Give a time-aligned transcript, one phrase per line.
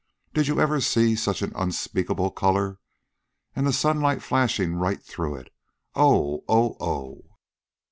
[0.33, 2.79] Did you ever see such an unspeakable color?
[3.55, 5.53] And the sunlight flashing right through it!
[5.93, 6.43] Oh!
[6.49, 6.75] Oh!
[6.79, 7.25] Oh!"